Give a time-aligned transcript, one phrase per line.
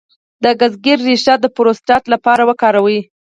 [0.43, 2.99] د ګزګیرې ریښه د پروستات لپاره وکاروئ